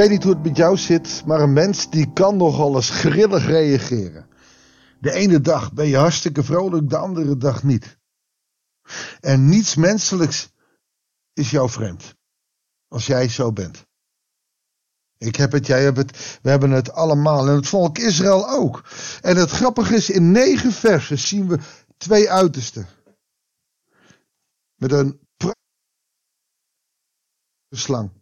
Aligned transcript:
weet 0.00 0.10
niet 0.10 0.22
hoe 0.22 0.32
het 0.32 0.42
met 0.42 0.56
jou 0.56 0.76
zit, 0.76 1.22
maar 1.26 1.40
een 1.40 1.52
mens 1.52 1.90
die 1.90 2.12
kan 2.12 2.36
nogal 2.36 2.74
eens 2.74 2.90
grillig 2.90 3.46
reageren. 3.46 4.28
De 5.00 5.12
ene 5.12 5.40
dag 5.40 5.72
ben 5.72 5.86
je 5.86 5.96
hartstikke 5.96 6.42
vrolijk, 6.42 6.88
de 6.88 6.96
andere 6.96 7.36
dag 7.36 7.62
niet. 7.62 7.98
En 9.20 9.48
niets 9.48 9.74
menselijks 9.74 10.52
is 11.32 11.50
jou 11.50 11.70
vreemd. 11.70 12.14
Als 12.88 13.06
jij 13.06 13.28
zo 13.28 13.52
bent. 13.52 13.86
Ik 15.18 15.36
heb 15.36 15.52
het, 15.52 15.66
jij 15.66 15.82
hebt 15.82 15.96
het, 15.96 16.38
we 16.42 16.50
hebben 16.50 16.70
het 16.70 16.92
allemaal. 16.92 17.48
En 17.48 17.54
het 17.54 17.68
volk 17.68 17.98
Israël 17.98 18.48
ook. 18.48 18.84
En 19.20 19.36
het 19.36 19.50
grappige 19.50 19.94
is, 19.94 20.10
in 20.10 20.32
negen 20.32 20.72
versen 20.72 21.18
zien 21.18 21.48
we 21.48 21.58
twee 21.96 22.30
uitersten. 22.30 22.86
Met 24.74 24.92
een 24.92 25.20
slang. 27.70 28.19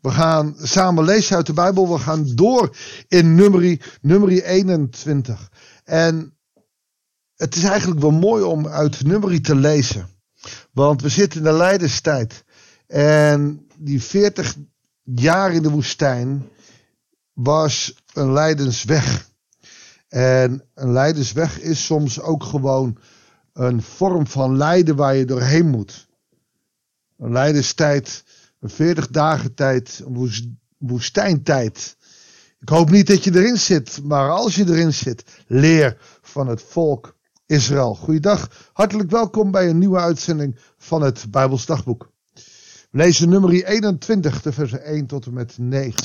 We 0.00 0.10
gaan 0.10 0.54
samen 0.62 1.04
lezen 1.04 1.36
uit 1.36 1.46
de 1.46 1.52
Bijbel. 1.52 1.92
We 1.92 1.98
gaan 1.98 2.34
door 2.34 2.76
in 3.08 3.34
nummerie, 3.34 3.80
nummerie 4.00 4.44
21. 4.44 5.50
En 5.84 6.36
het 7.36 7.56
is 7.56 7.62
eigenlijk 7.62 8.00
wel 8.00 8.10
mooi 8.10 8.42
om 8.42 8.66
uit 8.66 9.04
nummerie 9.04 9.40
te 9.40 9.54
lezen. 9.54 10.08
Want 10.72 11.02
we 11.02 11.08
zitten 11.08 11.38
in 11.38 11.44
de 11.44 11.52
lijdenstijd. 11.52 12.44
En 12.86 13.66
die 13.76 14.02
40 14.02 14.56
jaar 15.02 15.52
in 15.52 15.62
de 15.62 15.70
woestijn 15.70 16.48
was 17.32 17.94
een 18.12 18.32
lijdensweg. 18.32 19.30
En 20.08 20.64
een 20.74 20.92
lijdensweg 20.92 21.60
is 21.60 21.84
soms 21.84 22.20
ook 22.20 22.44
gewoon 22.44 22.98
een 23.52 23.82
vorm 23.82 24.26
van 24.26 24.56
lijden 24.56 24.96
waar 24.96 25.14
je 25.14 25.24
doorheen 25.24 25.68
moet. 25.68 26.08
Een 27.18 27.32
lijdenstijd 27.32 28.24
40 28.60 29.08
dagen 29.08 29.54
tijd, 29.54 30.02
een 30.06 30.58
woestijntijd. 30.78 31.96
Ik 32.60 32.68
hoop 32.68 32.90
niet 32.90 33.06
dat 33.06 33.24
je 33.24 33.34
erin 33.34 33.56
zit, 33.56 34.00
maar 34.02 34.30
als 34.30 34.54
je 34.54 34.66
erin 34.68 34.92
zit, 34.92 35.24
leer 35.46 35.96
van 36.22 36.48
het 36.48 36.62
volk 36.62 37.16
Israël. 37.46 37.94
Goeiedag, 37.94 38.70
hartelijk 38.72 39.10
welkom 39.10 39.50
bij 39.50 39.68
een 39.68 39.78
nieuwe 39.78 39.98
uitzending 39.98 40.58
van 40.78 41.02
het 41.02 41.30
Bijbels 41.30 41.66
Dagboek. 41.66 42.10
We 42.90 42.98
lezen 42.98 43.28
nummer 43.28 43.64
21, 43.64 44.42
de 44.42 44.52
versen 44.52 44.82
1 44.82 45.06
tot 45.06 45.26
en 45.26 45.32
met 45.32 45.58
9. 45.58 46.02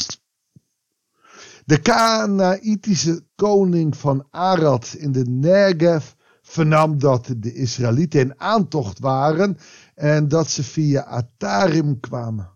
De 1.66 1.80
Kanaïtische 1.82 3.26
koning 3.36 3.98
van 3.98 4.28
Arad 4.30 4.96
in 4.98 5.12
de 5.12 5.26
Negev 5.26 6.06
vernam 6.54 7.00
dat 7.00 7.34
de 7.38 7.54
Israëlieten 7.54 8.20
in 8.20 8.40
aantocht 8.40 9.00
waren 9.00 9.58
en 9.96 10.28
dat 10.28 10.50
ze 10.50 10.64
via 10.64 11.02
Atarim 11.02 12.00
kwamen. 12.00 12.52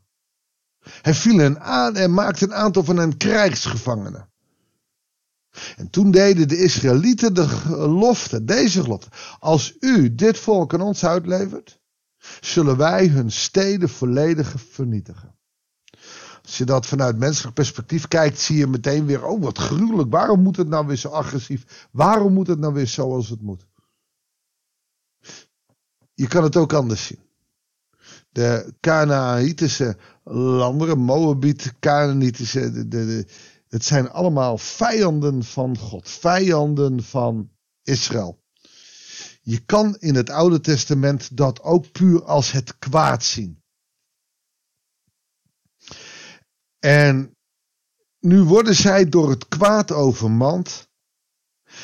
Hij 1.01 1.13
viel 1.13 1.37
hen 1.37 1.61
aan 1.61 1.95
en 1.95 2.13
maakte 2.13 2.45
een 2.45 2.53
aantal 2.53 2.83
van 2.83 2.97
hen 2.97 3.17
krijgsgevangenen. 3.17 4.29
En 5.75 5.89
toen 5.89 6.11
deden 6.11 6.47
de 6.47 6.57
Israëlieten 6.57 7.33
de 7.33 7.47
gelofte, 7.47 8.43
deze 8.43 8.81
gelofte. 8.81 9.09
Als 9.39 9.75
u 9.79 10.15
dit 10.15 10.37
volk 10.37 10.73
aan 10.73 10.81
ons 10.81 11.05
uitlevert, 11.05 11.79
zullen 12.41 12.77
wij 12.77 13.07
hun 13.07 13.31
steden 13.31 13.89
volledig 13.89 14.55
vernietigen. 14.69 15.35
Als 16.43 16.57
je 16.57 16.65
dat 16.65 16.85
vanuit 16.85 17.17
menselijk 17.17 17.55
perspectief 17.55 18.07
kijkt, 18.07 18.39
zie 18.39 18.57
je 18.57 18.67
meteen 18.67 19.05
weer, 19.05 19.25
oh 19.25 19.41
wat 19.41 19.57
gruwelijk, 19.57 20.11
waarom 20.11 20.41
moet 20.41 20.57
het 20.57 20.67
nou 20.67 20.87
weer 20.87 20.95
zo 20.95 21.09
agressief? 21.09 21.87
Waarom 21.91 22.33
moet 22.33 22.47
het 22.47 22.59
nou 22.59 22.73
weer 22.73 22.87
zoals 22.87 23.29
het 23.29 23.41
moet? 23.41 23.65
Je 26.17 26.27
kan 26.27 26.43
het 26.43 26.55
ook 26.55 26.73
anders 26.73 27.05
zien 27.05 27.27
de 28.29 28.73
Canaanitische 28.79 29.97
landen, 30.23 30.99
Moabiet, 30.99 31.73
Canaanitische, 31.79 32.71
de, 32.71 32.87
de, 32.87 33.27
het 33.67 33.85
zijn 33.85 34.09
allemaal 34.09 34.57
vijanden 34.57 35.43
van 35.43 35.77
God, 35.77 36.09
vijanden 36.09 37.03
van 37.03 37.49
Israël. 37.83 38.43
Je 39.41 39.65
kan 39.65 39.95
in 39.99 40.15
het 40.15 40.29
Oude 40.29 40.59
Testament 40.59 41.37
dat 41.37 41.61
ook 41.61 41.91
puur 41.91 42.23
als 42.23 42.51
het 42.51 42.77
kwaad 42.77 43.23
zien. 43.23 43.63
En 46.79 47.37
nu 48.19 48.43
worden 48.43 48.75
zij 48.75 49.09
door 49.09 49.29
het 49.29 49.47
kwaad 49.47 49.91
overmand. 49.91 50.87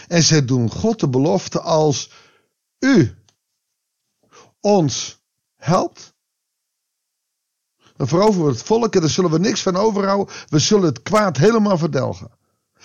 En 0.08 0.24
zij 0.24 0.46
doen 0.46 0.72
God 0.72 1.00
de 1.00 1.10
belofte 1.10 1.62
als 1.62 2.12
u 2.80 3.23
ons 4.64 5.22
helpt, 5.56 6.14
dan 7.96 8.08
veroveren 8.08 8.46
we 8.46 8.52
het 8.52 8.64
volk 8.64 8.96
en 8.96 9.02
daar 9.02 9.10
zullen 9.10 9.32
we 9.32 9.40
niks 9.40 9.62
van 9.62 9.76
overhouden. 9.76 10.36
We 10.50 10.60
zullen 10.60 10.86
het 10.86 11.02
kwaad 11.02 11.38
helemaal 11.38 11.78
verdelgen. 11.78 12.32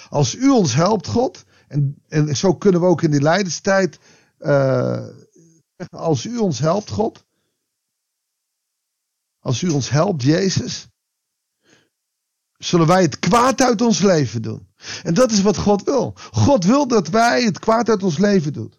Als 0.09 0.35
u 0.35 0.49
ons 0.49 0.75
helpt, 0.75 1.07
God, 1.07 1.45
en, 1.69 2.03
en 2.09 2.37
zo 2.37 2.55
kunnen 2.55 2.81
we 2.81 2.87
ook 2.87 3.03
in 3.03 3.11
die 3.11 3.23
lijdenstijd, 3.23 3.99
uh, 4.39 5.07
als 5.91 6.25
u 6.25 6.39
ons 6.39 6.59
helpt, 6.59 6.91
God, 6.91 7.25
als 9.39 9.63
u 9.63 9.69
ons 9.69 9.91
helpt, 9.91 10.23
Jezus, 10.23 10.89
zullen 12.59 12.87
wij 12.87 13.03
het 13.03 13.19
kwaad 13.19 13.61
uit 13.61 13.81
ons 13.81 14.01
leven 14.01 14.43
doen. 14.43 14.69
En 15.03 15.15
dat 15.15 15.31
is 15.31 15.43
wat 15.43 15.57
God 15.57 15.83
wil. 15.83 16.13
God 16.17 16.65
wil 16.65 16.89
dat 16.89 17.09
wij 17.09 17.43
het 17.43 17.59
kwaad 17.59 17.89
uit 17.89 18.03
ons 18.03 18.19
leven 18.19 18.53
doen. 18.53 18.73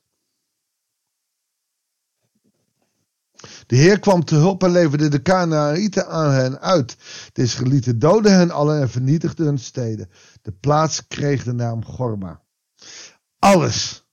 De 3.70 3.76
Heer 3.76 4.00
kwam 4.00 4.26
te 4.26 4.36
hulp 4.36 4.64
en 4.64 4.72
leverde 4.72 5.08
de 5.08 5.22
Canaanieten 5.22 6.08
aan 6.08 6.32
hen 6.32 6.60
uit. 6.60 6.98
De 7.34 7.42
Israëlieten 7.42 8.00
doden 8.00 8.38
hen 8.38 8.52
allen 8.52 8.82
en 8.82 8.90
vernietigden 8.90 9.46
hun 9.46 9.60
steden. 9.60 10.10
De 10.42 10.52
plaats 10.52 11.08
kreeg 11.08 11.44
de 11.44 11.54
naam 11.54 11.86
Gorma. 11.86 12.42
Alles, 13.40 14.08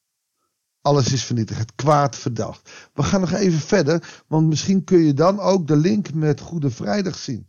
alles 0.80 1.12
is 1.12 1.24
vernietigd. 1.24 1.58
Het 1.58 1.74
kwaad 1.74 2.16
verdacht. 2.16 2.70
We 2.94 3.02
gaan 3.02 3.20
nog 3.20 3.32
even 3.32 3.58
verder, 3.58 4.22
want 4.26 4.46
misschien 4.46 4.84
kun 4.84 4.98
je 4.98 5.14
dan 5.14 5.40
ook 5.40 5.66
de 5.66 5.76
link 5.76 6.14
met 6.14 6.40
Goede 6.40 6.70
Vrijdag 6.70 7.18
zien. 7.18 7.48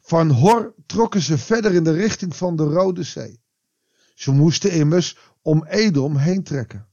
Van 0.00 0.30
Hor 0.30 0.74
trokken 0.86 1.22
ze 1.22 1.38
verder 1.38 1.74
in 1.74 1.84
de 1.84 1.92
richting 1.92 2.36
van 2.36 2.56
de 2.56 2.64
Rode 2.64 3.02
Zee. 3.02 3.40
Ze 4.14 4.32
moesten 4.32 4.70
immers 4.70 5.18
om 5.42 5.64
Edom 5.64 6.16
heen 6.16 6.42
trekken. 6.42 6.88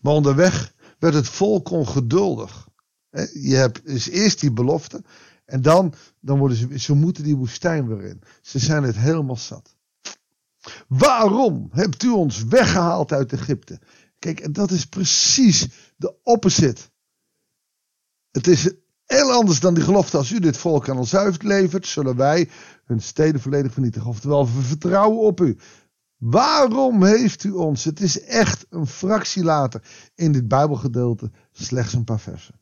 Maar 0.00 0.12
onderweg 0.12 0.74
werd 0.98 1.14
het 1.14 1.28
volk 1.28 1.70
ongeduldig. 1.70 2.68
Je 3.32 3.54
hebt 3.54 3.86
dus 3.86 4.08
eerst 4.08 4.40
die 4.40 4.52
belofte. 4.52 5.04
En 5.44 5.62
dan, 5.62 5.94
dan 6.20 6.38
worden 6.38 6.56
ze, 6.56 6.78
ze 6.78 6.94
moeten 6.94 7.24
die 7.24 7.36
woestijn 7.36 7.88
weer 7.88 8.04
in. 8.04 8.22
Ze 8.42 8.58
zijn 8.58 8.82
het 8.82 8.96
helemaal 8.96 9.36
zat. 9.36 9.76
Waarom 10.88 11.68
hebt 11.72 12.02
u 12.02 12.08
ons 12.08 12.44
weggehaald 12.44 13.12
uit 13.12 13.32
Egypte? 13.32 13.80
Kijk, 14.18 14.40
en 14.40 14.52
dat 14.52 14.70
is 14.70 14.86
precies 14.86 15.68
de 15.96 16.14
opposite. 16.22 16.82
Het 18.30 18.46
is 18.46 18.72
heel 19.04 19.32
anders 19.32 19.60
dan 19.60 19.74
die 19.74 19.84
gelofte. 19.84 20.16
Als 20.16 20.30
u 20.30 20.38
dit 20.38 20.56
volk 20.56 20.88
aan 20.88 20.98
ons 20.98 21.14
levert, 21.38 21.86
zullen 21.86 22.16
wij 22.16 22.48
hun 22.84 23.00
steden 23.00 23.40
volledig 23.40 23.72
vernietigen. 23.72 24.08
Oftewel, 24.08 24.46
we 24.46 24.62
vertrouwen 24.62 25.20
op 25.20 25.40
u. 25.40 25.56
Waarom 26.16 27.04
heeft 27.04 27.44
u 27.44 27.50
ons? 27.50 27.84
Het 27.84 28.00
is 28.00 28.20
echt 28.20 28.66
een 28.70 28.86
fractie 28.86 29.44
later 29.44 29.82
in 30.14 30.32
dit 30.32 30.48
Bijbelgedeelte 30.48 31.30
slechts 31.52 31.92
een 31.92 32.04
paar 32.04 32.20
versen. 32.20 32.60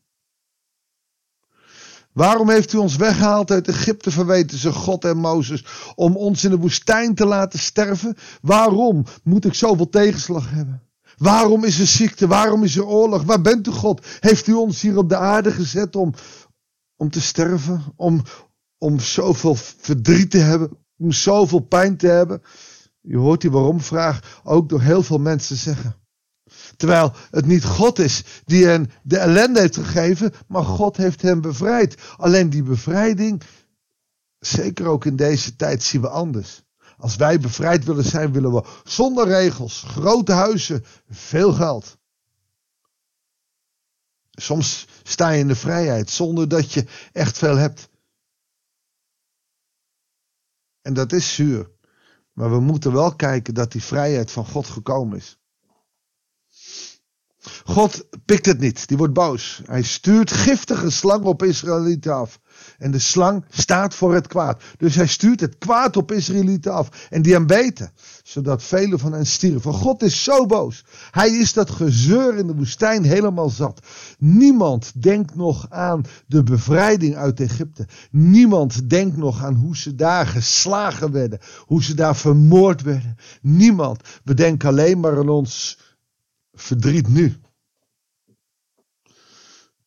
Waarom 2.15 2.51
heeft 2.51 2.73
u 2.73 2.79
ons 2.79 2.97
weggehaald 2.97 3.51
uit 3.51 3.69
Egypte, 3.69 4.11
verweten 4.11 4.59
ze 4.59 4.73
God 4.73 5.05
en 5.05 5.17
Mozes, 5.17 5.65
om 5.95 6.17
ons 6.17 6.45
in 6.45 6.51
de 6.51 6.59
woestijn 6.59 7.15
te 7.15 7.27
laten 7.27 7.59
sterven? 7.59 8.17
Waarom 8.43 9.05
moet 9.23 9.45
ik 9.45 9.55
zoveel 9.55 9.89
tegenslag 9.89 10.51
hebben? 10.51 10.83
Waarom 11.17 11.65
is 11.65 11.79
er 11.79 11.87
ziekte? 11.87 12.27
Waarom 12.27 12.63
is 12.63 12.77
er 12.77 12.87
oorlog? 12.87 13.23
Waar 13.23 13.41
bent 13.41 13.67
u 13.67 13.71
God? 13.71 14.07
Heeft 14.21 14.47
u 14.47 14.53
ons 14.53 14.81
hier 14.81 14.97
op 14.97 15.09
de 15.09 15.17
aarde 15.17 15.51
gezet 15.51 15.97
om, 15.97 16.15
om 16.97 17.11
te 17.11 17.21
sterven? 17.21 17.83
Om, 17.97 18.23
om 18.79 19.01
zoveel 19.01 19.55
verdriet 19.57 20.31
te 20.31 20.39
hebben? 20.39 20.71
Om 20.99 21.13
zoveel 21.13 21.61
pijn 21.61 21.97
te 21.97 22.07
hebben? 22.07 22.43
Je 23.01 23.17
hoort 23.17 23.41
die 23.41 23.51
waarom-vraag 23.51 24.41
ook 24.45 24.69
door 24.69 24.81
heel 24.81 25.03
veel 25.03 25.19
mensen 25.19 25.57
zeggen. 25.57 26.04
Terwijl 26.77 27.13
het 27.31 27.47
niet 27.47 27.65
God 27.65 27.99
is 27.99 28.25
die 28.45 28.67
hen 28.67 28.91
de 29.03 29.19
ellende 29.19 29.61
heeft 29.61 29.77
gegeven, 29.77 30.33
maar 30.49 30.65
God 30.65 30.97
heeft 30.97 31.23
hen 31.23 31.41
bevrijd. 31.41 31.97
Alleen 32.17 32.51
die 32.51 32.63
bevrijding, 32.63 33.43
zeker 34.39 34.87
ook 34.87 35.05
in 35.05 35.17
deze 35.17 35.57
tijd, 35.57 35.83
zien 35.83 36.01
we 36.01 36.09
anders. 36.09 36.63
Als 36.97 37.17
wij 37.17 37.41
bevrijd 37.41 37.85
willen 37.85 38.05
zijn, 38.05 38.33
willen 38.33 38.53
we 38.53 38.65
zonder 38.85 39.27
regels, 39.27 39.85
grote 39.87 40.33
huizen, 40.33 40.85
veel 41.11 41.53
geld. 41.53 41.99
Soms 44.31 44.87
sta 45.03 45.31
je 45.31 45.39
in 45.39 45.49
de 45.49 45.55
vrijheid 45.55 46.11
zonder 46.11 46.49
dat 46.49 46.73
je 46.73 46.87
echt 47.13 47.39
veel 47.39 47.57
hebt. 47.57 47.89
En 50.83 50.95
dat 50.95 51.13
is 51.13 51.35
zuur. 51.35 51.73
Maar 52.33 52.51
we 52.51 52.61
moeten 52.61 52.93
wel 52.93 53.17
kijken 53.17 53.55
dat 53.55 53.73
die 53.73 53.83
vrijheid 53.83 54.31
van 54.31 54.47
God 54.47 54.67
gekomen 54.67 55.17
is. 55.17 55.39
God 57.65 58.05
pikt 58.25 58.47
het 58.47 58.61
niet. 58.61 58.89
Die 58.89 58.97
wordt 58.97 59.13
boos. 59.13 59.63
Hij 59.65 59.83
stuurt 59.83 60.33
giftige 60.33 60.91
slangen 60.91 61.27
op 61.27 61.43
Israëlieten 61.43 62.15
af. 62.15 62.41
En 62.79 62.91
de 62.91 62.99
slang 62.99 63.45
staat 63.51 63.95
voor 63.95 64.15
het 64.15 64.27
kwaad. 64.27 64.63
Dus 64.79 64.95
hij 64.95 65.07
stuurt 65.07 65.41
het 65.41 65.59
kwaad 65.59 65.97
op 65.97 66.13
Israëlieten 66.13 66.73
af. 66.73 67.09
En 67.11 67.23
die 67.23 67.33
hem 67.33 67.47
beten. 67.47 67.93
Zodat 68.23 68.63
velen 68.63 68.99
van 68.99 69.13
hen 69.13 69.27
stierven. 69.27 69.73
God 69.73 70.03
is 70.03 70.25
zo 70.25 70.47
boos. 70.47 70.85
Hij 71.11 71.31
is 71.31 71.53
dat 71.53 71.71
gezeur 71.71 72.37
in 72.37 72.47
de 72.47 72.55
woestijn 72.55 73.05
helemaal 73.05 73.49
zat. 73.49 73.87
Niemand 74.19 75.03
denkt 75.03 75.35
nog 75.35 75.67
aan 75.71 76.05
de 76.27 76.43
bevrijding 76.43 77.17
uit 77.17 77.41
Egypte. 77.41 77.87
Niemand 78.11 78.91
denkt 78.91 79.17
nog 79.17 79.45
aan 79.45 79.55
hoe 79.55 79.77
ze 79.77 79.95
daar 79.95 80.27
geslagen 80.27 81.13
werden. 81.13 81.39
Hoe 81.59 81.83
ze 81.83 81.95
daar 81.95 82.17
vermoord 82.17 82.83
werden. 82.83 83.17
Niemand. 83.41 84.01
We 84.25 84.35
denken 84.35 84.69
alleen 84.69 85.01
maar 85.01 85.19
aan 85.19 85.29
ons 85.29 85.79
verdriet 86.55 87.09
nu. 87.09 87.41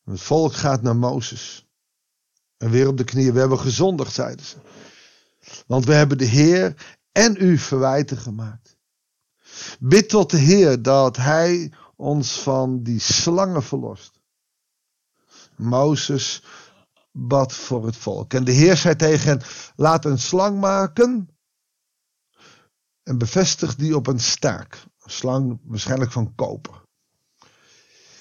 Het 0.04 0.20
volk 0.20 0.52
gaat 0.52 0.82
naar 0.82 0.96
Mozes. 0.96 1.66
En 2.56 2.70
weer 2.70 2.88
op 2.88 2.96
de 2.96 3.04
knieën. 3.04 3.32
We 3.32 3.38
hebben 3.38 3.58
gezondigd, 3.58 4.12
zeiden 4.12 4.44
ze. 4.44 4.56
Want 5.66 5.84
we 5.84 5.94
hebben 5.94 6.18
de 6.18 6.24
Heer 6.24 6.98
en 7.12 7.36
u 7.38 7.58
verwijten 7.58 8.16
gemaakt. 8.16 8.76
Bid 9.80 10.08
tot 10.08 10.30
de 10.30 10.36
Heer 10.36 10.82
dat 10.82 11.16
Hij 11.16 11.72
ons 11.96 12.40
van 12.40 12.82
die 12.82 13.00
slangen 13.00 13.62
verlost. 13.62 14.20
Mozes 15.56 16.42
bad 17.12 17.52
voor 17.52 17.86
het 17.86 17.96
volk. 17.96 18.34
En 18.34 18.44
de 18.44 18.52
Heer 18.52 18.76
zei 18.76 18.96
tegen 18.96 19.28
hen: 19.28 19.42
Laat 19.76 20.04
een 20.04 20.18
slang 20.18 20.60
maken. 20.60 21.28
En 23.02 23.18
bevestig 23.18 23.74
die 23.74 23.96
op 23.96 24.06
een 24.06 24.20
staak. 24.20 24.86
Slang 25.10 25.58
waarschijnlijk 25.62 26.12
van 26.12 26.34
koper. 26.34 26.82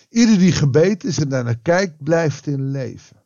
Ieder 0.10 0.38
die 0.38 0.52
gebeten 0.52 1.10
is 1.10 1.20
en 1.20 1.28
naar 1.28 1.58
kijkt, 1.58 2.04
blijft 2.04 2.48
in 2.48 2.72
leven. 2.72 3.24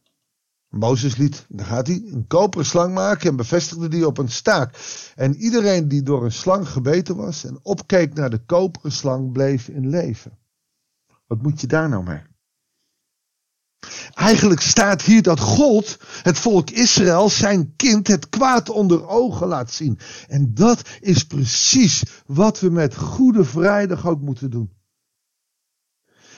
Mozes 0.69 1.15
liet, 1.15 1.45
daar 1.49 1.65
gaat 1.65 1.87
hij, 1.87 2.03
een 2.05 2.27
koperen 2.27 2.65
slang 2.65 2.93
maken 2.93 3.29
en 3.29 3.35
bevestigde 3.35 3.87
die 3.87 4.07
op 4.07 4.17
een 4.17 4.29
staak. 4.29 4.75
En 5.15 5.35
iedereen 5.35 5.87
die 5.87 6.03
door 6.03 6.23
een 6.23 6.31
slang 6.31 6.67
gebeten 6.67 7.15
was 7.15 7.43
en 7.43 7.59
opkeek 7.63 8.13
naar 8.13 8.29
de 8.29 8.45
koperen 8.45 8.91
slang, 8.91 9.31
bleef 9.31 9.67
in 9.67 9.89
leven. 9.89 10.37
Wat 11.27 11.41
moet 11.41 11.61
je 11.61 11.67
daar 11.67 11.89
nou 11.89 12.03
mee? 12.03 12.30
Eigenlijk 14.13 14.61
staat 14.61 15.01
hier 15.01 15.21
dat 15.21 15.39
God 15.39 15.97
het 16.21 16.37
volk 16.37 16.69
Israël, 16.69 17.29
zijn 17.29 17.75
kind, 17.75 18.07
het 18.07 18.29
kwaad 18.29 18.69
onder 18.69 19.07
ogen 19.07 19.47
laat 19.47 19.71
zien. 19.71 19.99
En 20.27 20.53
dat 20.53 20.81
is 20.99 21.23
precies 21.23 22.03
wat 22.25 22.59
we 22.59 22.69
met 22.69 22.95
Goede 22.95 23.43
Vrijdag 23.43 24.07
ook 24.07 24.21
moeten 24.21 24.49
doen. 24.49 24.79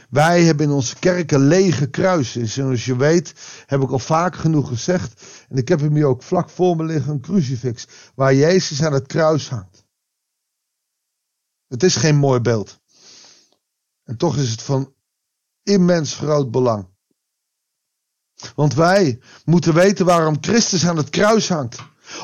Wij 0.09 0.43
hebben 0.43 0.65
in 0.65 0.71
onze 0.71 0.99
kerken 0.99 1.47
lege 1.47 1.89
kruisen. 1.89 2.41
En 2.41 2.47
zoals 2.47 2.85
je 2.85 2.95
weet, 2.95 3.33
heb 3.65 3.81
ik 3.81 3.89
al 3.89 3.99
vaak 3.99 4.35
genoeg 4.35 4.67
gezegd. 4.67 5.23
En 5.49 5.57
ik 5.57 5.67
heb 5.67 5.79
hem 5.79 5.95
hier 5.95 6.05
ook 6.05 6.23
vlak 6.23 6.49
voor 6.49 6.75
me 6.75 6.83
liggen, 6.83 7.11
een 7.11 7.21
crucifix. 7.21 7.87
Waar 8.15 8.35
Jezus 8.35 8.83
aan 8.83 8.93
het 8.93 9.07
kruis 9.07 9.49
hangt. 9.49 9.85
Het 11.67 11.83
is 11.83 11.95
geen 11.95 12.15
mooi 12.15 12.39
beeld. 12.39 12.79
En 14.03 14.17
toch 14.17 14.37
is 14.37 14.51
het 14.51 14.61
van 14.61 14.93
immens 15.63 16.15
groot 16.15 16.51
belang. 16.51 16.92
Want 18.55 18.73
wij 18.73 19.19
moeten 19.45 19.73
weten 19.73 20.05
waarom 20.05 20.37
Christus 20.41 20.87
aan 20.87 20.97
het 20.97 21.09
kruis 21.09 21.49
hangt. 21.49 21.79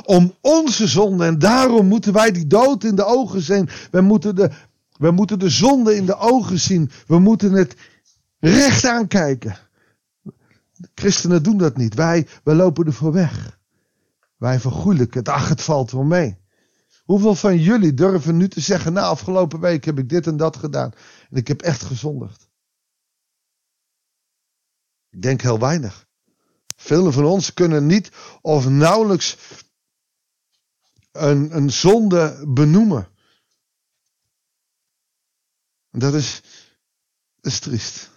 Om 0.06 0.34
onze 0.42 0.88
zonde. 0.88 1.26
En 1.26 1.40
daarom 1.40 1.86
moeten 1.86 2.14
wij 2.14 2.32
die 2.32 2.48
dood 2.48 2.84
in 2.84 2.96
de 2.96 3.06
ogen 3.06 3.42
zien. 3.42 3.70
Wij 3.92 4.02
moeten 4.02 4.36
de 4.36 4.52
we 5.00 5.12
moeten 5.12 5.40
de 5.40 5.50
zonde 5.50 5.96
in 5.96 6.06
de 6.06 6.16
ogen 6.16 6.60
zien. 6.60 6.92
We 7.08 7.20
moeten 7.20 7.52
het 7.52 7.76
recht 8.40 8.86
aankijken. 8.86 9.58
Christenen 10.94 11.44
doen 11.44 11.58
dat 11.58 11.78
niet. 11.78 11.94
Wij, 11.94 12.28
wij 12.44 12.56
lopen 12.56 12.86
er 12.86 12.94
voor 12.94 13.12
weg. 13.12 13.60
Wij 14.38 14.60
vergoeilijken 14.60 15.20
het. 15.20 15.30
Ach, 15.30 15.50
het 15.50 15.62
valt 15.62 15.92
wel 15.92 16.04
mee. 16.04 16.38
Hoeveel 17.04 17.36
van 17.36 17.58
jullie 17.58 17.94
durven 17.94 18.38
nu 18.38 18.48
te 18.48 18.60
zeggen, 18.60 18.94
nou 18.94 19.08
afgelopen 19.08 19.60
week 19.60 19.86
heb 19.86 20.00
ik 20.00 20.10
dit 20.10 20.28
en 20.28 20.38
dat 20.38 20.58
gedaan. 20.58 20.92
En 21.30 21.38
ik 21.38 21.48
heb 21.48 21.62
echt 21.62 21.84
gezondigd. 21.84 22.50
Ik 25.10 25.22
denk 25.22 25.42
heel 25.42 25.60
weinig. 25.60 26.08
Velen 26.82 27.14
van 27.14 27.26
ons 27.26 27.54
kunnen 27.54 27.86
niet 27.86 28.12
of 28.42 28.70
nauwelijks 28.70 29.38
een, 31.12 31.56
een 31.56 31.72
zonde 31.72 32.44
benoemen. 32.48 33.08
Dat 35.92 36.14
is, 36.14 36.42
is 37.42 37.60
triest. 37.60 38.10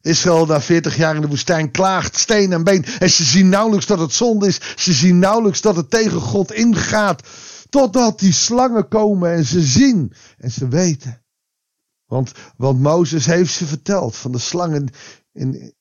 Israël 0.00 0.46
na 0.46 0.60
40 0.60 0.96
jaar 0.96 1.14
in 1.14 1.20
de 1.20 1.28
woestijn 1.28 1.70
klaagt 1.70 2.16
steen 2.16 2.52
en 2.52 2.64
been. 2.64 2.84
En 2.84 3.10
ze 3.10 3.24
zien 3.24 3.48
nauwelijks 3.48 3.86
dat 3.86 3.98
het 3.98 4.12
zonde 4.12 4.46
is. 4.46 4.60
Ze 4.76 4.92
zien 4.92 5.18
nauwelijks 5.18 5.60
dat 5.60 5.76
het 5.76 5.90
tegen 5.90 6.20
God 6.20 6.52
ingaat. 6.52 7.28
Totdat 7.68 8.18
die 8.18 8.32
slangen 8.32 8.88
komen 8.88 9.32
en 9.32 9.44
ze 9.44 9.60
zien 9.60 10.12
en 10.38 10.50
ze 10.50 10.68
weten. 10.68 11.22
Want, 12.06 12.32
want 12.56 12.80
Mozes 12.80 13.26
heeft 13.26 13.52
ze 13.52 13.66
verteld 13.66 14.16
van 14.16 14.32
de 14.32 14.38
slangen 14.38 14.88
in, 15.32 15.76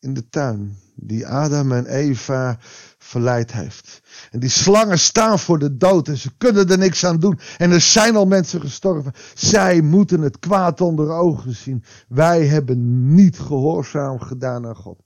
in 0.00 0.14
de 0.14 0.28
tuin. 0.28 0.76
Die 0.94 1.26
Adam 1.26 1.72
en 1.72 1.86
Eva 1.86 2.58
verleid 2.98 3.52
heeft. 3.52 4.00
En 4.30 4.40
die 4.40 4.50
slangen 4.50 4.98
staan 4.98 5.38
voor 5.38 5.58
de 5.58 5.76
dood 5.76 6.08
en 6.08 6.16
ze 6.16 6.30
kunnen 6.38 6.68
er 6.68 6.78
niks 6.78 7.04
aan 7.04 7.18
doen. 7.18 7.38
En 7.56 7.70
er 7.70 7.80
zijn 7.80 8.16
al 8.16 8.26
mensen 8.26 8.60
gestorven. 8.60 9.12
Zij 9.34 9.80
moeten 9.80 10.20
het 10.20 10.38
kwaad 10.38 10.80
onder 10.80 11.10
ogen 11.10 11.54
zien. 11.54 11.84
Wij 12.08 12.46
hebben 12.46 13.14
niet 13.14 13.38
gehoorzaam 13.38 14.20
gedaan 14.20 14.66
aan 14.66 14.76
God. 14.76 15.00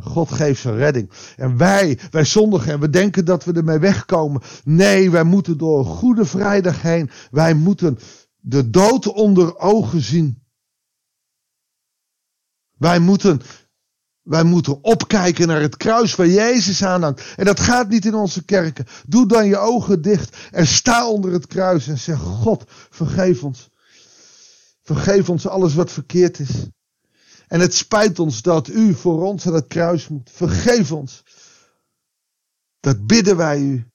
God 0.00 0.30
geeft 0.30 0.60
zijn 0.60 0.76
redding. 0.76 1.10
En 1.36 1.56
wij, 1.56 1.98
wij 2.10 2.24
zondigen 2.24 2.72
en 2.72 2.80
we 2.80 2.90
denken 2.90 3.24
dat 3.24 3.44
we 3.44 3.52
ermee 3.52 3.78
wegkomen. 3.78 4.42
Nee, 4.64 5.10
wij 5.10 5.24
moeten 5.24 5.58
door 5.58 5.84
Goede 5.84 6.24
Vrijdag 6.24 6.82
heen. 6.82 7.10
Wij 7.30 7.54
moeten 7.54 7.98
de 8.36 8.70
dood 8.70 9.06
onder 9.06 9.58
ogen 9.58 10.00
zien. 10.00 10.42
Wij 12.78 12.98
moeten 12.98 13.40
wij 14.26 14.42
moeten 14.42 14.84
opkijken 14.84 15.46
naar 15.46 15.60
het 15.60 15.76
kruis 15.76 16.14
waar 16.14 16.26
Jezus 16.26 16.84
aanhangt. 16.84 17.34
En 17.36 17.44
dat 17.44 17.60
gaat 17.60 17.88
niet 17.88 18.04
in 18.04 18.14
onze 18.14 18.44
kerken. 18.44 18.86
Doe 19.06 19.26
dan 19.26 19.46
je 19.46 19.56
ogen 19.56 20.02
dicht 20.02 20.36
en 20.50 20.66
sta 20.66 21.08
onder 21.08 21.32
het 21.32 21.46
kruis 21.46 21.88
en 21.88 21.98
zeg: 21.98 22.18
God, 22.18 22.64
vergeef 22.90 23.44
ons. 23.44 23.68
Vergeef 24.82 25.28
ons 25.28 25.46
alles 25.46 25.74
wat 25.74 25.92
verkeerd 25.92 26.38
is. 26.38 26.50
En 27.48 27.60
het 27.60 27.74
spijt 27.74 28.18
ons 28.18 28.42
dat 28.42 28.68
u 28.68 28.94
voor 28.94 29.22
ons 29.22 29.46
aan 29.46 29.54
het 29.54 29.66
kruis 29.66 30.08
moet. 30.08 30.30
Vergeef 30.32 30.92
ons. 30.92 31.22
Dat 32.80 33.06
bidden 33.06 33.36
wij 33.36 33.60
u. 33.60 33.90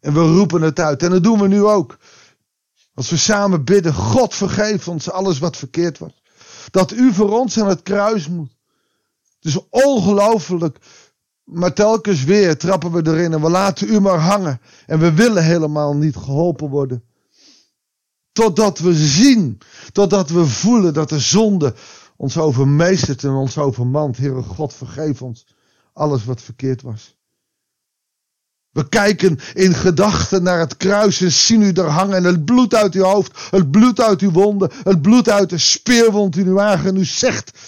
En 0.00 0.12
we 0.12 0.20
roepen 0.20 0.62
het 0.62 0.80
uit. 0.80 1.02
En 1.02 1.10
dat 1.10 1.22
doen 1.22 1.40
we 1.40 1.48
nu 1.48 1.62
ook. 1.62 1.98
Als 2.94 3.10
we 3.10 3.16
samen 3.16 3.64
bidden: 3.64 3.94
God, 3.94 4.34
vergeef 4.34 4.88
ons 4.88 5.10
alles 5.10 5.38
wat 5.38 5.56
verkeerd 5.56 5.98
was. 5.98 6.22
Dat 6.70 6.92
u 6.92 7.12
voor 7.12 7.38
ons 7.38 7.60
aan 7.60 7.68
het 7.68 7.82
kruis 7.82 8.28
moet. 8.28 8.55
Het 9.46 9.54
is 9.54 9.66
ongelooflijk. 9.70 10.78
Maar 11.44 11.72
telkens 11.72 12.24
weer 12.24 12.58
trappen 12.58 12.92
we 12.92 13.06
erin 13.06 13.32
en 13.32 13.40
we 13.40 13.50
laten 13.50 13.88
u 13.88 14.00
maar 14.00 14.18
hangen. 14.18 14.60
En 14.86 14.98
we 14.98 15.12
willen 15.12 15.44
helemaal 15.44 15.96
niet 15.96 16.16
geholpen 16.16 16.68
worden. 16.68 17.04
Totdat 18.32 18.78
we 18.78 18.94
zien, 18.94 19.58
totdat 19.92 20.30
we 20.30 20.46
voelen 20.46 20.94
dat 20.94 21.08
de 21.08 21.18
zonde 21.18 21.74
ons 22.16 22.38
overmeestert 22.38 23.24
en 23.24 23.30
ons 23.30 23.58
overmand. 23.58 24.16
Heere 24.16 24.42
God, 24.42 24.74
vergeef 24.74 25.22
ons 25.22 25.46
alles 25.92 26.24
wat 26.24 26.42
verkeerd 26.42 26.82
was. 26.82 27.16
We 28.70 28.88
kijken 28.88 29.38
in 29.54 29.74
gedachten 29.74 30.42
naar 30.42 30.58
het 30.58 30.76
kruis 30.76 31.20
en 31.20 31.32
zien 31.32 31.62
u 31.62 31.72
er 31.72 31.88
hangen. 31.88 32.16
En 32.16 32.24
het 32.24 32.44
bloed 32.44 32.74
uit 32.74 32.94
uw 32.94 33.02
hoofd, 33.02 33.38
het 33.50 33.70
bloed 33.70 34.00
uit 34.00 34.20
uw 34.20 34.30
wonden, 34.30 34.70
het 34.82 35.02
bloed 35.02 35.28
uit 35.28 35.50
de 35.50 35.58
speerwond 35.58 36.36
in 36.36 36.46
uw 36.46 36.54
wagen. 36.54 36.88
En 36.88 36.96
u 36.96 37.04
zegt, 37.04 37.58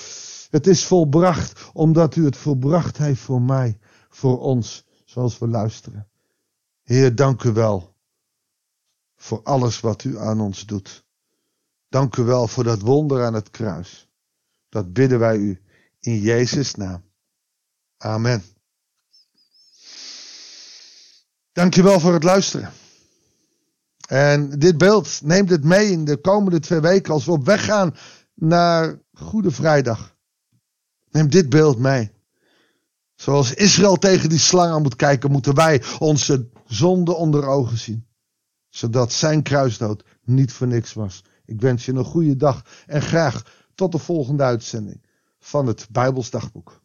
het 0.51 0.67
is 0.67 0.87
volbracht 0.87 1.71
omdat 1.73 2.17
u 2.17 2.25
het 2.25 2.37
volbracht 2.37 2.97
heeft 2.97 3.21
voor 3.21 3.43
mij, 3.43 3.79
voor 4.09 4.41
ons, 4.41 4.85
zoals 5.05 5.39
we 5.39 5.49
luisteren. 5.49 6.09
Heer, 6.83 7.15
dank 7.15 7.43
u 7.43 7.53
wel 7.53 7.97
voor 9.17 9.43
alles 9.43 9.81
wat 9.81 10.05
u 10.05 10.19
aan 10.19 10.41
ons 10.41 10.67
doet. 10.67 11.05
Dank 11.89 12.17
u 12.17 12.23
wel 12.23 12.49
voor 12.49 12.65
dat 12.65 12.81
wonder 12.81 13.25
aan 13.25 13.35
het 13.35 13.51
kruis. 13.51 14.09
Dat 14.69 14.93
bidden 14.93 15.19
wij 15.19 15.37
u 15.37 15.61
in 16.01 16.21
Jezus' 16.21 16.75
naam. 16.75 17.05
Amen. 17.97 18.43
Dank 21.53 21.75
je 21.75 21.83
wel 21.83 22.01
voor 22.01 22.13
het 22.13 22.23
luisteren. 22.23 22.73
En 24.09 24.51
dit 24.59 24.79
beeld, 24.79 25.21
neem 25.23 25.47
dit 25.47 25.65
mee 25.65 25.91
in 25.91 26.05
de 26.05 26.17
komende 26.17 26.61
twee 26.61 26.81
weken 26.81 27.13
als 27.13 27.25
we 27.25 27.33
op 27.33 27.45
weg 27.45 27.65
gaan 27.65 27.97
naar 28.35 29.03
Goede 29.13 29.51
Vrijdag. 29.51 30.17
Neem 31.11 31.31
dit 31.31 31.49
beeld 31.49 31.79
mee. 31.79 32.11
Zoals 33.15 33.55
Israël 33.55 33.97
tegen 33.97 34.29
die 34.29 34.39
slang 34.39 34.73
aan 34.73 34.83
moet 34.83 34.97
kijken, 34.97 35.31
moeten 35.31 35.55
wij 35.55 35.83
onze 35.99 36.49
zonde 36.67 37.15
onder 37.15 37.47
ogen 37.47 37.79
zien. 37.79 38.07
Zodat 38.69 39.13
zijn 39.13 39.43
kruisdood 39.43 40.05
niet 40.25 40.53
voor 40.53 40.67
niks 40.67 40.93
was. 40.93 41.25
Ik 41.45 41.61
wens 41.61 41.85
je 41.85 41.93
een 41.93 42.05
goede 42.05 42.37
dag 42.37 42.65
en 42.87 43.03
graag 43.03 43.67
tot 43.75 43.93
de 43.93 43.99
volgende 43.99 44.43
uitzending 44.43 45.07
van 45.39 45.67
het 45.67 45.87
Bijbelsdagboek. 45.91 46.83